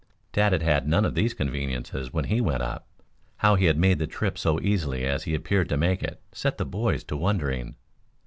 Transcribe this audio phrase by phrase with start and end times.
[0.33, 2.87] Tad had had none of these conveniences when he went up.
[3.37, 6.57] How he had made the trip so easily as he appeared to make it set
[6.57, 7.75] the boys to wondering.